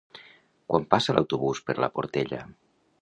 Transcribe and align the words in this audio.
Quan 0.71 0.87
passa 0.93 1.15
l'autobús 1.17 1.61
per 1.67 1.77
la 1.85 1.91
Portella? 1.99 2.41